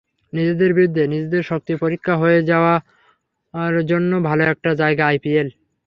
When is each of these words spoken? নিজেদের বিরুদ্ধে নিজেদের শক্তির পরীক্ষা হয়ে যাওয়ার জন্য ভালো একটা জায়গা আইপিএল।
নিজেদের 0.33 0.71
বিরুদ্ধে 0.73 1.03
নিজেদের 1.07 1.43
শক্তির 1.43 1.77
পরীক্ষা 1.77 2.13
হয়ে 2.17 2.39
যাওয়ার 2.49 3.75
জন্য 3.91 4.11
ভালো 4.27 4.43
একটা 4.53 4.69
জায়গা 4.81 5.03
আইপিএল। 5.07 5.47